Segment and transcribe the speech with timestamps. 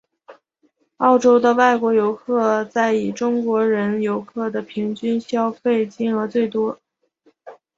[0.97, 6.79] 澳洲的外国游客在以中国人游客的平均消费金额最多。